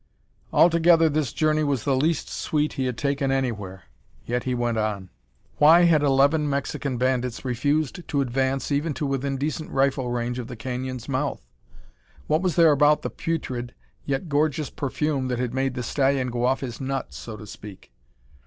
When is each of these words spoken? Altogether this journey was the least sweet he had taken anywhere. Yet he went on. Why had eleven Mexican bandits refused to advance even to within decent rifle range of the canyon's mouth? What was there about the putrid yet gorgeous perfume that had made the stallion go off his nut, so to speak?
Altogether 0.51 1.09
this 1.09 1.31
journey 1.31 1.63
was 1.63 1.83
the 1.83 1.95
least 1.95 2.27
sweet 2.27 2.73
he 2.73 2.85
had 2.85 2.97
taken 2.97 3.31
anywhere. 3.31 3.83
Yet 4.25 4.45
he 4.45 4.55
went 4.55 4.79
on. 4.79 5.11
Why 5.57 5.81
had 5.83 6.01
eleven 6.01 6.49
Mexican 6.49 6.97
bandits 6.97 7.45
refused 7.45 8.07
to 8.07 8.21
advance 8.21 8.71
even 8.71 8.95
to 8.95 9.05
within 9.05 9.37
decent 9.37 9.69
rifle 9.69 10.09
range 10.09 10.39
of 10.39 10.47
the 10.47 10.55
canyon's 10.55 11.07
mouth? 11.07 11.45
What 12.25 12.41
was 12.41 12.55
there 12.55 12.71
about 12.71 13.03
the 13.03 13.11
putrid 13.11 13.75
yet 14.03 14.27
gorgeous 14.27 14.71
perfume 14.71 15.27
that 15.27 15.37
had 15.37 15.53
made 15.53 15.75
the 15.75 15.83
stallion 15.83 16.31
go 16.31 16.45
off 16.45 16.61
his 16.61 16.81
nut, 16.81 17.13
so 17.13 17.37
to 17.37 17.45
speak? 17.45 17.91